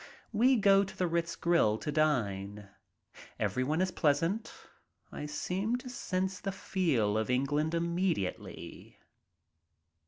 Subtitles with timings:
[0.33, 2.69] We go to the Ritz grill to dine.
[3.39, 4.51] Everyone is pleasant.
[5.11, 8.97] I seem to sense the feel of England immediately.